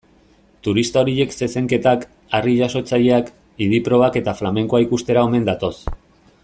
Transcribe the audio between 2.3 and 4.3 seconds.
harri-jasotzaileak, idi-probak